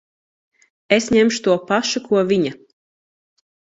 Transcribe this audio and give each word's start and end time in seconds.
Es 0.97 1.09
ņemšu 1.17 1.43
to 1.49 1.57
pašu, 1.73 2.03
ko 2.09 2.25
viņa. 2.33 2.55